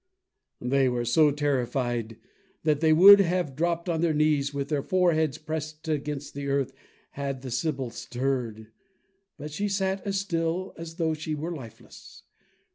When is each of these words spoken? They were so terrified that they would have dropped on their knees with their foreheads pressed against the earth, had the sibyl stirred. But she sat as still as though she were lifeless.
They 0.59 0.89
were 0.89 1.05
so 1.05 1.29
terrified 1.29 2.17
that 2.63 2.79
they 2.79 2.91
would 2.91 3.19
have 3.19 3.55
dropped 3.55 3.87
on 3.87 4.01
their 4.01 4.15
knees 4.15 4.51
with 4.51 4.69
their 4.69 4.81
foreheads 4.81 5.37
pressed 5.37 5.87
against 5.87 6.33
the 6.33 6.47
earth, 6.47 6.73
had 7.11 7.43
the 7.43 7.51
sibyl 7.51 7.91
stirred. 7.91 8.71
But 9.37 9.51
she 9.51 9.69
sat 9.69 10.01
as 10.03 10.19
still 10.19 10.73
as 10.75 10.95
though 10.95 11.13
she 11.13 11.35
were 11.35 11.55
lifeless. 11.55 12.23